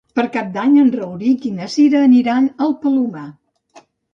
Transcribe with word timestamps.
Per 0.19 0.23
Cap 0.35 0.47
d'Any 0.55 0.77
en 0.83 0.89
Rauric 0.95 1.45
i 1.51 1.53
na 1.59 1.67
Cira 1.75 2.01
aniran 2.09 2.51
al 2.69 2.77
Palomar. 2.87 3.29